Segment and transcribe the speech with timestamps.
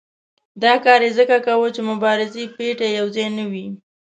[0.63, 3.67] دا کار یې ځکه کاوه چې مبارزې پېټی یو ځای نه وي.